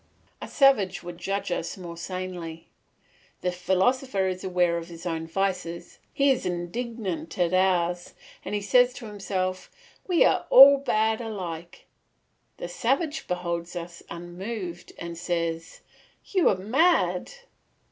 [0.41, 2.67] A savage would judge us more sanely.
[3.41, 8.61] The philosopher is aware of his own vices, he is indignant at ours, and he
[8.61, 9.69] says to himself,
[10.07, 11.85] "We are all bad alike;"
[12.57, 15.81] the savage beholds us unmoved and says,
[16.33, 17.31] "You are mad."